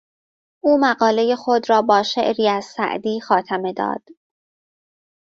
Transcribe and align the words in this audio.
او 0.63 0.77
مقالهی 0.81 1.35
خود 1.35 1.69
را 1.69 1.81
با 1.81 2.03
شعری 2.03 2.49
از 2.49 2.65
سعدی 2.65 3.21
خاتمه 3.21 3.73
داد. 3.73 4.03